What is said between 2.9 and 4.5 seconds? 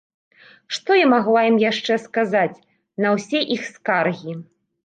на ўсе іх скаргі?